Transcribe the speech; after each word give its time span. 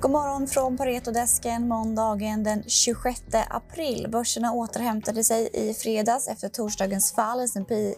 God 0.00 0.10
morgon 0.10 0.46
från 0.46 0.76
Paretodesken 0.76 1.68
måndagen 1.68 2.44
den 2.44 2.64
26 2.66 3.22
april. 3.48 4.08
Börserna 4.10 4.52
återhämtade 4.52 5.24
sig 5.24 5.50
i 5.52 5.74
fredags 5.74 6.28
efter 6.28 6.48
torsdagens 6.48 7.12
fall. 7.12 7.40
S&P 7.40 7.94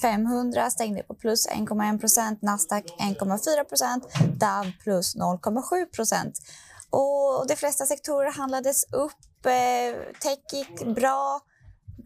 500 0.00 0.70
stängde 0.70 1.02
på 1.02 1.14
plus 1.14 1.48
1,1% 1.48 2.38
Nasdaq 2.40 2.84
1,4 2.98 4.00
Dow 4.28 4.72
plus 4.82 5.16
0,7 5.16 6.32
och 6.90 7.46
De 7.46 7.56
flesta 7.56 7.86
sektorer 7.86 8.32
handlades 8.32 8.92
upp. 8.92 9.46
Eh, 9.46 10.12
tech 10.20 10.38
gick 10.52 10.94
bra, 10.94 11.40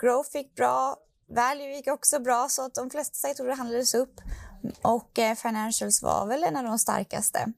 growth 0.01 0.37
gick 0.37 0.55
bra, 0.55 0.96
value 1.34 1.77
gick 1.77 1.88
också 1.88 2.20
bra 2.20 2.48
så 2.48 2.64
att 2.64 2.74
de 2.74 2.91
flesta 2.91 3.14
sektorer 3.14 3.56
handlades 3.56 3.95
upp 3.95 4.20
och 4.82 5.19
eh, 5.19 5.34
financials 5.34 6.02
var 6.02 6.27
väl 6.27 6.45
en 6.45 6.56
av 6.56 6.64
de 6.64 6.78
starkaste. 6.78 7.52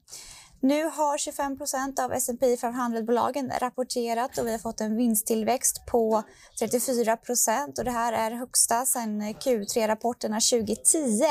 Nu 0.63 0.83
har 0.83 1.17
25% 1.17 1.99
av 2.05 2.13
S&P 2.13 2.55
500-bolagen 2.55 3.51
rapporterat 3.59 4.37
och 4.37 4.47
vi 4.47 4.51
har 4.51 4.59
fått 4.59 4.81
en 4.81 4.97
vinsttillväxt 4.97 5.85
på 5.85 6.23
34 6.59 7.17
och 7.77 7.83
det 7.83 7.91
här 7.91 8.13
är 8.13 8.31
högsta 8.31 8.85
sedan 8.85 9.21
Q3-rapporterna 9.21 10.39
2010. 10.39 11.25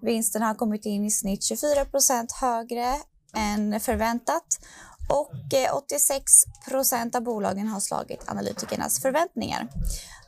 Vinsten 0.00 0.42
har 0.42 0.54
kommit 0.54 0.86
in 0.86 1.04
i 1.04 1.10
snitt 1.10 1.40
24% 1.40 2.26
högre 2.40 2.94
än 3.36 3.80
förväntat 3.80 4.46
och 5.08 5.54
eh, 5.54 5.74
86% 6.72 7.16
av 7.16 7.22
bolagen 7.22 7.68
har 7.68 7.80
slagit 7.80 8.28
analytikernas 8.28 9.02
förväntningar. 9.02 9.68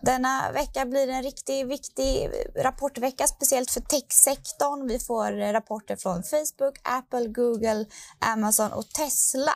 Denna 0.01 0.53
vecka 0.53 0.87
blir 0.87 1.09
en 1.09 1.23
riktigt 1.23 1.67
viktig 1.67 2.31
rapportvecka, 2.57 3.27
speciellt 3.27 3.71
för 3.71 3.81
techsektorn. 3.81 4.89
Vi 4.89 4.99
får 4.99 5.41
eh, 5.41 5.53
rapporter 5.53 5.97
från 5.97 6.23
Facebook, 6.23 6.79
Apple, 6.83 7.27
Google, 7.27 7.87
Amazon 8.19 8.73
och 8.73 8.89
Tesla. 8.89 9.53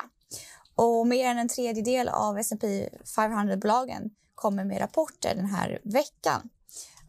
Och 0.75 1.07
mer 1.07 1.27
än 1.27 1.39
en 1.39 1.49
tredjedel 1.49 2.09
av 2.09 2.39
S&P 2.39 2.89
500-bolagen 3.17 4.11
kommer 4.35 4.65
med 4.65 4.81
rapporter 4.81 5.35
den 5.35 5.47
här 5.47 5.81
veckan. 5.85 6.49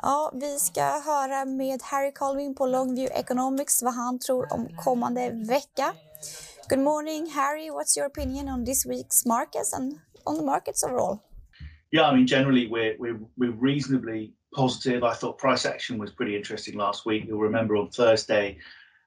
Ja, 0.01 0.31
vi 0.33 0.59
ska 0.59 0.81
höra 0.81 1.45
med 1.45 1.81
Harry 1.83 2.13
Colvin 2.13 2.55
på 2.55 2.65
Longview 2.65 3.19
Economics 3.19 3.83
vad 3.83 3.93
han 3.93 4.19
tror 4.19 4.53
om 4.53 4.67
kommande 4.83 5.29
vecka. 5.29 5.93
Good 6.71 6.79
morning, 6.79 7.25
Harry. 7.25 7.69
What's 7.69 7.97
your 7.97 8.05
opinion 8.05 8.47
on 8.47 8.63
this 8.63 8.85
week's 8.85 9.25
markets 9.25 9.73
and 9.73 9.99
on 10.25 10.37
the 10.37 10.41
markets 10.41 10.85
overall? 10.85 11.21
Yeah, 11.91 12.03
I 12.03 12.15
mean, 12.15 12.25
generally 12.25 12.67
we're 12.67 12.95
we're 12.97 13.19
we're 13.37 13.51
reasonably 13.51 14.31
positive. 14.55 15.03
I 15.03 15.13
thought 15.13 15.37
price 15.37 15.65
action 15.65 15.97
was 15.97 16.11
pretty 16.11 16.33
interesting 16.33 16.77
last 16.77 17.05
week. 17.05 17.25
You'll 17.27 17.41
remember 17.41 17.75
on 17.75 17.89
Thursday, 17.89 18.57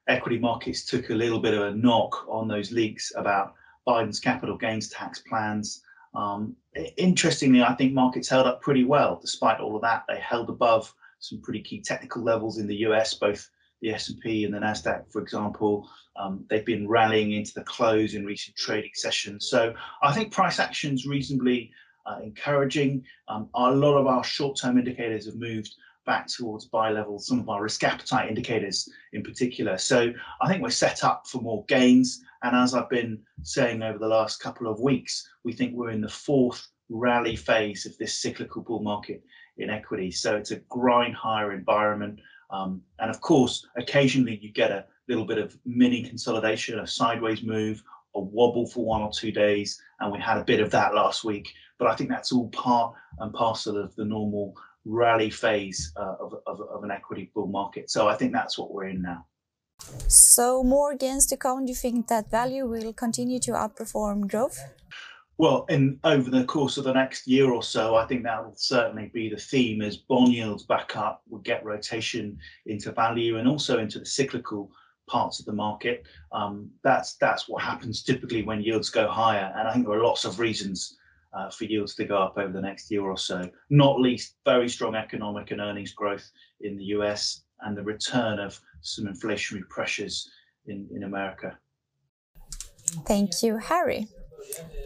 equity 0.07 0.37
markets 0.37 0.85
took 0.85 1.09
a 1.09 1.15
little 1.15 1.39
bit 1.39 1.55
of 1.55 1.61
a 1.63 1.75
knock 1.75 2.27
on 2.29 2.47
those 2.47 2.71
leaks 2.71 3.11
about 3.15 3.55
Biden's 3.87 4.19
capital 4.19 4.57
gains 4.57 4.89
tax 4.89 5.23
plans. 5.27 5.81
Um, 6.13 6.55
interestingly, 6.97 7.63
I 7.63 7.73
think 7.73 7.93
markets 7.93 8.29
held 8.29 8.45
up 8.45 8.61
pretty 8.61 8.83
well 8.83 9.17
despite 9.19 9.59
all 9.59 9.75
of 9.75 9.81
that. 9.81 10.03
They 10.07 10.19
held 10.19 10.49
above 10.49 10.93
some 11.17 11.41
pretty 11.41 11.61
key 11.61 11.81
technical 11.81 12.21
levels 12.21 12.59
in 12.59 12.67
the 12.67 12.85
US, 12.89 13.15
both 13.15 13.49
the 13.85 13.93
S&P 13.93 14.45
and 14.45 14.53
the 14.53 14.57
Nasdaq, 14.57 15.03
for 15.11 15.21
example. 15.21 15.87
Um, 16.15 16.43
they've 16.49 16.65
been 16.65 16.87
rallying 16.87 17.33
into 17.33 17.53
the 17.53 17.63
close 17.65 18.15
in 18.15 18.25
recent 18.25 18.57
trading 18.57 18.91
sessions. 18.95 19.47
So 19.47 19.75
I 20.01 20.11
think 20.11 20.33
price 20.33 20.59
action's 20.59 21.05
reasonably 21.05 21.71
uh, 22.07 22.17
encouraging. 22.23 23.03
Um, 23.27 23.47
a 23.53 23.71
lot 23.71 23.97
of 23.97 24.07
our 24.07 24.23
short-term 24.23 24.79
indicators 24.79 25.27
have 25.27 25.35
moved 25.35 25.75
back 26.07 26.25
towards 26.27 26.65
buy 26.65 26.89
levels, 26.89 27.27
some 27.27 27.39
of 27.39 27.47
our 27.47 27.61
risk 27.61 27.83
appetite 27.83 28.27
indicators 28.27 28.89
in 29.13 29.21
particular. 29.21 29.77
So 29.77 30.11
I 30.41 30.47
think 30.47 30.63
we're 30.63 30.69
set 30.71 31.03
up 31.03 31.27
for 31.27 31.41
more 31.41 31.63
gains. 31.67 32.23
And 32.41 32.55
as 32.55 32.73
I've 32.73 32.89
been 32.89 33.19
saying 33.43 33.83
over 33.83 33.99
the 33.99 34.07
last 34.07 34.39
couple 34.39 34.67
of 34.67 34.79
weeks, 34.79 35.27
we 35.43 35.53
think 35.53 35.75
we're 35.75 35.91
in 35.91 36.01
the 36.01 36.09
fourth 36.09 36.67
rally 36.89 37.35
phase 37.35 37.85
of 37.85 37.95
this 37.99 38.19
cyclical 38.19 38.63
bull 38.63 38.81
market 38.81 39.23
in 39.57 39.69
equity. 39.69 40.09
So 40.09 40.35
it's 40.35 40.51
a 40.51 40.57
grind 40.69 41.15
higher 41.15 41.53
environment. 41.53 42.19
Um, 42.51 42.81
and 42.99 43.09
of 43.09 43.21
course, 43.21 43.65
occasionally 43.77 44.39
you 44.41 44.51
get 44.51 44.71
a 44.71 44.85
little 45.07 45.25
bit 45.25 45.37
of 45.37 45.57
mini 45.65 46.03
consolidation, 46.03 46.79
a 46.79 46.87
sideways 46.87 47.43
move, 47.43 47.83
a 48.15 48.19
wobble 48.19 48.67
for 48.67 48.85
one 48.85 49.01
or 49.01 49.11
two 49.11 49.31
days. 49.31 49.81
And 49.99 50.11
we 50.11 50.19
had 50.19 50.37
a 50.37 50.43
bit 50.43 50.59
of 50.59 50.71
that 50.71 50.93
last 50.93 51.23
week. 51.23 51.51
But 51.77 51.89
I 51.89 51.95
think 51.95 52.09
that's 52.09 52.31
all 52.31 52.49
part 52.49 52.95
and 53.19 53.33
parcel 53.33 53.77
of 53.77 53.95
the 53.95 54.05
normal 54.05 54.55
rally 54.85 55.29
phase 55.29 55.91
uh, 55.97 56.15
of, 56.19 56.35
of, 56.47 56.61
of 56.61 56.83
an 56.83 56.91
equity 56.91 57.31
bull 57.33 57.47
market. 57.47 57.89
So 57.89 58.07
I 58.07 58.15
think 58.15 58.31
that's 58.31 58.57
what 58.57 58.71
we're 58.71 58.87
in 58.87 59.01
now. 59.01 59.25
So 60.07 60.63
more 60.63 60.95
gains 60.95 61.25
to 61.27 61.37
come. 61.37 61.65
Do 61.65 61.71
you 61.71 61.75
think 61.75 62.07
that 62.07 62.31
value 62.31 62.65
will 62.65 62.93
continue 62.93 63.39
to 63.39 63.51
outperform 63.51 64.29
growth? 64.29 64.59
Well, 65.37 65.65
in 65.67 65.99
over 66.03 66.29
the 66.29 66.45
course 66.45 66.77
of 66.77 66.85
the 66.85 66.93
next 66.93 67.27
year 67.27 67.51
or 67.51 67.61
so, 67.61 67.95
I 67.95 68.05
think 68.05 68.23
that 68.23 68.43
will 68.43 68.55
certainly 68.55 69.11
be 69.13 69.29
the 69.29 69.37
theme 69.37 69.81
as 69.81 69.97
bond 69.97 70.33
yields 70.33 70.63
back 70.63 70.95
up, 70.95 71.23
we'll 71.27 71.41
get 71.41 71.65
rotation 71.65 72.37
into 72.65 72.91
value 72.93 73.37
and 73.37 73.47
also 73.47 73.79
into 73.79 73.99
the 73.99 74.05
cyclical 74.05 74.71
parts 75.07 75.39
of 75.39 75.45
the 75.45 75.53
market. 75.53 76.03
Um, 76.31 76.71
that's 76.83 77.15
that's 77.15 77.49
what 77.49 77.61
happens 77.61 78.01
typically 78.01 78.43
when 78.43 78.63
yields 78.63 78.89
go 78.89 79.09
higher, 79.09 79.53
and 79.57 79.67
I 79.67 79.73
think 79.73 79.85
there 79.85 79.97
are 79.97 80.03
lots 80.03 80.23
of 80.23 80.39
reasons 80.39 80.97
uh, 81.33 81.49
for 81.49 81.65
yields 81.65 81.95
to 81.95 82.05
go 82.05 82.17
up 82.17 82.37
over 82.37 82.53
the 82.53 82.61
next 82.61 82.89
year 82.89 83.03
or 83.03 83.17
so. 83.17 83.49
Not 83.69 83.99
least, 83.99 84.35
very 84.45 84.69
strong 84.69 84.95
economic 84.95 85.51
and 85.51 85.59
earnings 85.59 85.91
growth 85.91 86.31
in 86.61 86.77
the 86.77 86.85
US 86.85 87.41
and 87.61 87.77
the 87.77 87.83
return 87.83 88.39
of 88.39 88.59
some 88.81 89.05
inflationary 89.05 89.67
pressures 89.67 90.29
in, 90.67 90.87
in 90.95 91.03
America. 91.03 91.57
Thank 93.05 93.43
you, 93.43 93.57
Harry. 93.57 94.07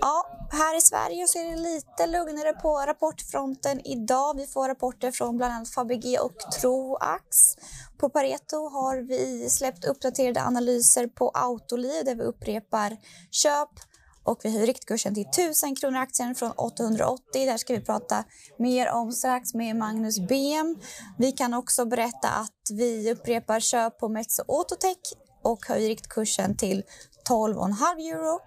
Ja, 0.01 0.39
här 0.51 0.77
i 0.77 0.81
Sverige 0.81 1.27
så 1.27 1.39
är 1.39 1.51
det 1.51 1.55
lite 1.55 2.07
lugnare 2.07 2.53
på 2.53 2.79
rapportfronten 2.87 3.87
idag. 3.87 4.37
Vi 4.37 4.47
får 4.47 4.67
rapporter 4.67 5.11
från 5.11 5.37
bland 5.37 5.53
annat 5.53 5.69
Fabege 5.69 6.19
och 6.19 6.37
Troax. 6.37 7.37
På 7.97 8.09
Pareto 8.09 8.69
har 8.69 8.97
vi 8.97 9.49
släppt 9.49 9.85
uppdaterade 9.85 10.41
analyser 10.41 11.07
på 11.07 11.29
Autoliv 11.29 12.05
där 12.05 12.15
vi 12.15 12.23
upprepar 12.23 12.97
köp 13.31 13.69
och 14.23 14.39
vi 14.43 14.51
höjer 14.51 14.65
riktkursen 14.65 15.15
till 15.15 15.27
1000 15.27 15.75
kronor 15.75 15.97
aktien 15.99 16.35
från 16.35 16.51
880. 16.51 17.21
Där 17.33 17.57
ska 17.57 17.73
vi 17.73 17.81
prata 17.81 18.23
mer 18.57 18.91
om 18.91 19.11
strax 19.11 19.53
med 19.53 19.75
Magnus 19.75 20.19
Bem. 20.19 20.79
Vi 21.17 21.31
kan 21.31 21.53
också 21.53 21.85
berätta 21.85 22.29
att 22.29 22.69
vi 22.71 23.11
upprepar 23.11 23.59
köp 23.59 23.99
på 23.99 24.09
Metso 24.09 24.43
Autotech 24.47 25.13
och 25.43 25.65
höjer 25.67 25.87
riktkursen 25.87 26.57
till 26.57 26.83
12,5 27.29 28.13
euro 28.13 28.39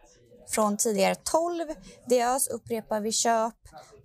från 0.49 0.77
tidigare 0.77 1.15
12. 1.15 1.65
Diös 2.09 2.49
upprepar 2.49 3.01
vi 3.01 3.13
köp. 3.13 3.55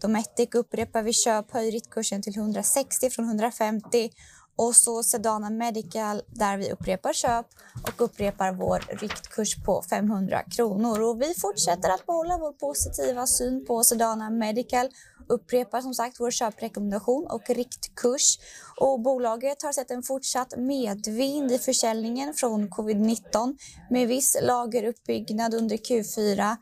Dometic 0.01 0.49
upprepar 0.55 1.03
vi 1.03 1.13
köp, 1.13 1.51
höjer 1.51 1.71
riktkursen 1.71 2.21
till 2.21 2.37
160 2.37 3.09
från 3.09 3.25
150 3.25 4.09
och 4.57 4.75
så 4.75 5.03
Sedana 5.03 5.49
Medical 5.49 6.21
där 6.27 6.57
vi 6.57 6.71
upprepar 6.71 7.13
köp 7.13 7.45
och 7.83 8.01
upprepar 8.01 8.51
vår 8.51 8.79
riktkurs 9.01 9.63
på 9.65 9.81
500 9.89 10.43
kronor. 10.43 11.01
Och 11.01 11.21
vi 11.21 11.33
fortsätter 11.33 11.89
att 11.89 12.05
behålla 12.05 12.37
vår 12.37 12.53
positiva 12.53 13.27
syn 13.27 13.65
på 13.65 13.83
Sedana 13.83 14.29
Medical 14.29 14.89
upprepar 15.29 15.81
som 15.81 15.93
sagt 15.93 16.19
vår 16.19 16.31
köprekommendation 16.31 17.27
och 17.27 17.49
riktkurs. 17.49 18.39
Och 18.79 18.99
bolaget 18.99 19.61
har 19.61 19.73
sett 19.73 19.91
en 19.91 20.03
fortsatt 20.03 20.57
medvind 20.57 21.51
i 21.51 21.59
försäljningen 21.59 22.33
från 22.33 22.69
covid-19 22.69 23.57
med 23.89 24.07
viss 24.07 24.37
lageruppbyggnad 24.41 25.53
under 25.53 25.77
Q4 25.77 26.57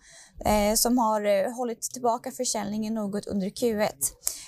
eh, 0.45 0.75
som 0.75 0.97
har 0.97 1.25
eh, 1.25 1.55
hållit 1.55 1.81
tillbaka 1.81 2.31
försäljningen 2.31 2.93
något 2.93 3.27
under 3.27 3.47
Q1. 3.47 3.91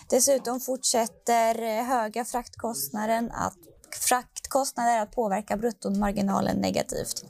Dessutom 0.10 0.60
fortsätter 0.60 1.62
eh, 1.62 1.84
höga 1.84 2.26
fraktkostnader 2.26 3.30
att, 3.34 3.58
fraktkostnader 4.10 5.02
att 5.02 5.12
påverka 5.12 5.58
bruttomarginalen 5.58 6.58
negativt. 6.58 7.26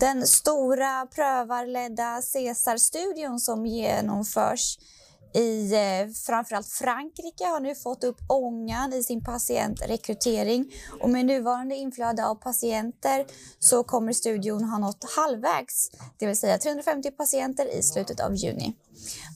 Den 0.00 0.26
stora 0.26 1.06
prövarledda 1.06 2.22
Cesar-studion 2.22 3.40
som 3.40 3.66
genomförs 3.66 4.78
i 5.34 5.72
eh, 5.72 6.12
framförallt 6.26 6.68
Frankrike 6.68 7.44
har 7.44 7.60
nu 7.60 7.74
fått 7.74 8.04
upp 8.04 8.16
ångan 8.28 8.92
i 8.92 9.02
sin 9.02 9.24
patientrekrytering 9.24 10.72
och 11.00 11.10
med 11.10 11.26
nuvarande 11.26 11.74
inflöde 11.74 12.26
av 12.26 12.34
patienter 12.34 13.26
så 13.58 13.84
kommer 13.84 14.12
studion 14.12 14.64
ha 14.64 14.78
nått 14.78 15.04
halvvägs, 15.16 15.90
det 16.18 16.26
vill 16.26 16.38
säga 16.38 16.58
350 16.58 17.10
patienter 17.10 17.78
i 17.78 17.82
slutet 17.82 18.20
av 18.20 18.34
juni. 18.34 18.74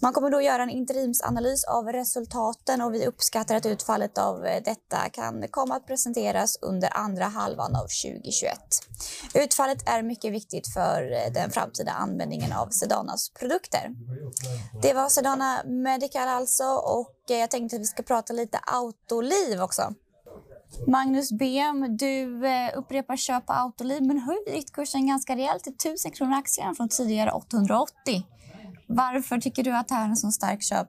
Man 0.03 0.13
kommer 0.13 0.31
då 0.31 0.43
göra 0.43 0.63
en 0.63 0.71
interimsanalys 0.71 1.65
av 1.65 1.93
resultaten 1.93 2.83
och 2.83 2.95
vi 2.95 3.07
uppskattar 3.07 3.57
att 3.57 3.67
utfallet 3.67 4.19
av 4.19 4.47
eh, 4.47 4.63
detta 4.65 5.09
kan 5.13 5.45
komma 5.51 5.77
att 5.77 5.87
presenteras 5.87 6.59
under 6.63 6.97
andra 6.97 7.25
halvan 7.25 7.77
av 7.77 7.87
2021. 8.05 8.59
Utfallet 9.35 9.89
är 9.89 10.03
mycket 10.03 10.33
viktigt 10.33 10.69
för 10.69 11.13
eh, 11.13 11.33
den 11.33 11.51
framtida 11.51 11.93
användningen 11.93 12.53
av 12.53 12.69
Sedanas 12.69 13.31
produkter. 13.31 13.91
Det 14.83 14.95
var 14.95 15.09
Sedana 15.09 15.63
Medical 15.89 16.29
alltså 16.29 16.65
och 16.65 17.31
eh, 17.31 17.37
jag 17.37 17.51
tänkte 17.51 17.77
att 17.77 17.83
vi 17.83 17.87
ska 17.87 18.03
prata 18.03 18.33
lite 18.33 18.59
autoliv 18.67 19.61
också. 19.61 19.95
Magnus 20.87 21.33
BM, 21.33 21.97
du 21.97 22.47
eh, 22.47 22.79
upprepar 22.79 23.17
köp 23.17 23.47
på 23.47 23.53
Autoliv 23.53 24.03
men 24.03 24.19
höjer 24.19 24.53
riktkursen 24.53 25.07
ganska 25.07 25.37
rejält 25.37 25.65
till 25.65 25.73
1000 25.73 26.11
kronor 26.11 26.35
aktien 26.35 26.75
från 26.75 26.89
tidigare 26.89 27.31
880. 27.31 27.93
Varför 28.87 29.39
tycker 29.39 29.63
du 29.63 29.77
att 29.77 29.89
det 29.89 29.95
här 29.95 30.05
är 30.05 30.09
en 30.09 30.17
så 30.17 30.31
stark 30.31 30.63
köp? 30.63 30.89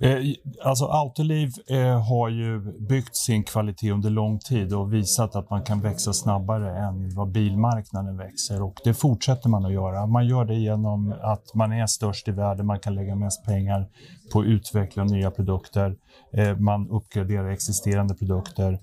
Eh, 0.00 0.18
alltså 0.64 0.84
Autoliv 0.84 1.52
eh, 1.66 2.08
har 2.08 2.28
ju 2.28 2.60
byggt 2.88 3.16
sin 3.16 3.44
kvalitet 3.44 3.90
under 3.90 4.10
lång 4.10 4.38
tid 4.38 4.74
och 4.74 4.92
visat 4.92 5.36
att 5.36 5.50
man 5.50 5.62
kan 5.62 5.80
växa 5.80 6.12
snabbare 6.12 6.78
än 6.78 7.14
vad 7.14 7.32
bilmarknaden 7.32 8.16
växer. 8.16 8.62
Och 8.62 8.74
det 8.84 8.94
fortsätter 8.94 9.48
man 9.48 9.64
att 9.64 9.72
göra. 9.72 10.06
Man 10.06 10.26
gör 10.26 10.44
det 10.44 10.54
genom 10.54 11.14
att 11.22 11.54
man 11.54 11.72
är 11.72 11.86
störst 11.86 12.28
i 12.28 12.30
världen, 12.30 12.66
man 12.66 12.78
kan 12.78 12.94
lägga 12.94 13.14
mest 13.14 13.44
pengar 13.44 13.88
på 14.32 14.40
att 14.40 14.46
utveckla 14.46 15.04
nya 15.04 15.30
produkter. 15.30 15.96
Eh, 16.32 16.56
man 16.56 16.88
uppgraderar 16.90 17.48
existerande 17.50 18.14
produkter 18.14 18.78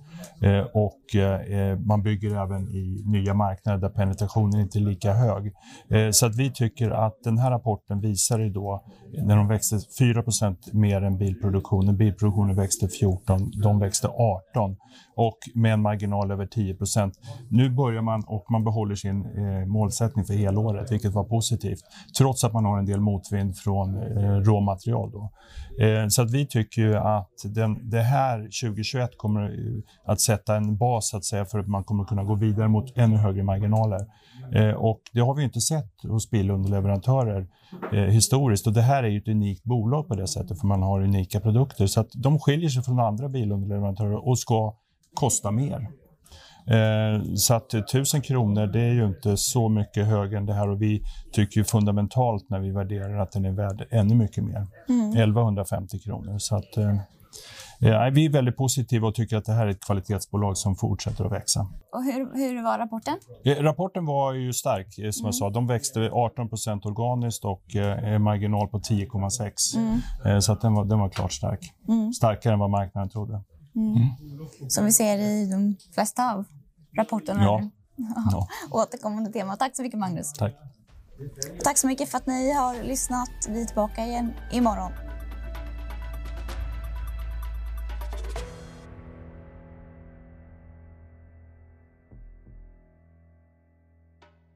och 0.74 1.00
man 1.86 2.04
bygger 2.04 2.44
även 2.44 2.68
i 2.68 3.04
nya 3.06 3.34
marknader 3.34 3.78
där 3.78 3.90
penetrationen 3.90 4.62
inte 4.62 4.80
är 4.80 4.82
lika 4.82 5.14
hög. 5.14 5.54
Så 6.14 6.26
att 6.26 6.36
vi 6.36 6.52
tycker 6.52 6.90
att 6.90 7.24
den 7.24 7.38
här 7.38 7.52
rapporten 7.52 8.02
visar 8.02 8.40
ju 8.40 8.50
då 8.50 8.84
när 9.24 9.36
de 9.36 9.48
växte 9.48 9.76
4% 9.76 10.74
mer 10.74 10.99
än 11.02 11.18
bilproduktionen. 11.18 11.98
Bilproduktionen 11.98 12.56
växte 12.56 12.88
14, 12.88 13.38
de 13.64 13.80
växte 13.80 14.08
18 14.08 14.76
och 15.20 15.38
med 15.56 15.74
en 15.74 15.82
marginal 15.82 16.32
över 16.32 16.46
10 16.46 16.74
procent. 16.74 17.14
Nu 17.50 17.70
börjar 17.70 18.02
man 18.02 18.24
och 18.28 18.46
man 18.52 18.64
behåller 18.64 18.96
sin 18.96 19.26
eh, 19.26 19.66
målsättning 19.66 20.26
för 20.26 20.34
helåret, 20.34 20.92
vilket 20.92 21.14
var 21.14 21.24
positivt, 21.24 21.80
trots 22.18 22.44
att 22.44 22.54
man 22.54 22.66
har 22.66 22.80
en 22.80 22.86
del 22.86 23.00
motvind 23.00 23.58
från 23.58 23.96
eh, 23.96 24.36
råmaterial. 24.36 25.12
Då. 25.12 25.32
Eh, 25.86 26.08
så 26.08 26.22
att 26.22 26.32
vi 26.32 26.48
tycker 26.48 26.82
ju 26.82 26.96
att 26.96 27.34
den, 27.44 27.90
det 27.90 28.02
här 28.02 28.38
2021 28.38 29.10
kommer 29.18 29.42
eh, 29.42 30.12
att 30.12 30.22
sätta 30.22 30.56
en 30.56 30.78
bas 30.78 31.14
att 31.14 31.26
säga, 31.26 31.46
för 31.46 31.60
att 31.60 31.68
man 31.68 31.84
kommer 31.84 32.04
kunna 32.04 32.24
gå 32.24 32.36
vidare 32.36 32.68
mot 32.68 32.98
ännu 32.98 33.18
högre 33.18 33.44
marginaler. 33.44 34.00
Eh, 34.56 34.72
och 34.72 35.02
det 35.14 35.20
har 35.20 35.36
vi 35.36 35.44
inte 35.44 35.62
sett 35.62 35.92
hos 36.04 36.30
bilunderleverantörer 36.30 37.48
eh, 37.94 38.00
historiskt. 38.00 38.68
Och 38.68 38.74
det 38.74 38.82
här 38.82 39.04
är 39.04 39.08
ju 39.08 39.18
ett 39.18 39.28
unikt 39.28 39.64
bolag 39.64 40.08
på 40.08 40.16
det 40.16 40.28
sättet, 40.28 40.60
för 40.60 40.68
man 40.68 40.84
har 40.84 41.02
unika 41.02 41.40
produkter. 41.40 41.88
Så 41.88 42.00
att 42.00 42.10
de 42.14 42.40
skiljer 42.40 42.70
sig 42.70 42.84
från 42.84 43.00
andra 43.00 43.30
bilunderleverantörer 43.30 44.28
och 44.28 44.40
ska 44.40 44.76
kosta 45.16 45.52
mer. 45.52 45.90
Eh, 46.70 47.24
så 47.36 47.54
att 47.54 47.74
1000 47.74 48.22
kronor 48.22 48.68
det 48.68 48.80
är 48.82 48.94
ju 48.94 49.06
inte 49.06 49.38
så 49.38 49.70
mycket 49.70 50.06
högre 50.06 50.38
än 50.38 50.46
det 50.46 50.54
här 50.54 50.70
och 50.70 50.82
vi 50.82 51.04
tycker 51.32 51.64
fundamentalt 51.64 52.50
när 52.50 52.60
vi 52.60 52.72
värderar 52.72 53.18
att 53.20 53.32
den 53.32 53.46
är 53.46 53.52
värd 53.52 53.88
ännu 53.92 54.16
mycket 54.16 54.44
mer. 54.44 54.68
Mm. 54.90 55.10
1150 55.10 56.00
kronor. 56.00 56.38
Så 56.38 56.56
att, 56.56 56.78
eh, 56.78 56.90
eh, 57.90 58.12
vi 58.12 58.26
är 58.26 58.30
väldigt 58.30 58.58
positiva 58.58 59.08
och 59.08 59.16
tycker 59.16 59.38
att 59.38 59.46
det 59.46 59.54
här 59.54 59.66
är 59.66 59.72
ett 59.72 59.86
kvalitetsbolag 59.86 60.58
som 60.58 60.76
fortsätter 60.76 61.26
att 61.26 61.32
växa. 61.32 61.60
Och 61.94 62.04
hur, 62.04 62.36
hur 62.36 62.64
var 62.64 62.78
rapporten? 62.78 63.14
Eh, 63.46 63.64
rapporten 63.64 64.06
var 64.06 64.34
ju 64.34 64.54
stark, 64.54 64.88
eh, 64.88 65.12
som 65.12 65.24
mm. 65.24 65.28
jag 65.28 65.36
sa. 65.36 65.50
De 65.50 65.68
växte 65.68 66.10
18 66.14 66.50
organiskt 66.84 67.46
och 67.46 67.76
eh, 67.76 68.20
marginal 68.20 68.68
på 68.68 68.80
10,6. 68.80 69.78
Mm. 69.78 70.00
Eh, 70.26 70.40
så 70.40 70.54
att 70.54 70.62
den, 70.62 70.74
var, 70.74 70.86
den 70.86 71.00
var 71.00 71.10
klart 71.10 71.32
stark. 71.32 71.60
Mm. 71.88 72.14
Starkare 72.14 72.54
än 72.54 72.60
vad 72.60 72.70
marknaden 72.70 73.10
trodde. 73.10 73.44
Mm. 73.80 74.10
Mm. 74.22 74.70
Som 74.70 74.86
vi 74.86 74.92
ser 74.94 75.18
i 75.18 75.46
de 75.46 75.76
flesta 75.94 76.34
av 76.34 76.46
rapporterna. 76.98 77.44
Ja. 77.44 77.64
ja. 78.32 78.48
Återkommande 78.72 79.32
tema. 79.32 79.56
Tack 79.56 79.76
så 79.76 79.82
mycket, 79.82 80.00
Magnus. 80.00 80.34
Tack. 80.34 80.54
Tack 81.64 81.78
så 81.78 81.88
mycket 81.88 82.10
för 82.10 82.18
att 82.18 82.28
ni 82.28 82.52
har 82.52 82.84
lyssnat. 82.84 83.30
Vi 83.50 83.62
är 83.62 83.66
tillbaka 83.66 84.06
igen 84.06 84.34
imorgon. 84.52 84.92